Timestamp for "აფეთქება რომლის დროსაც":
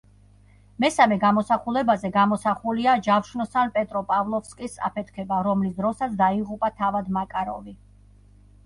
4.91-6.19